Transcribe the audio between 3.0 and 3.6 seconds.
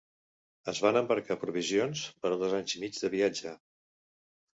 de viatge.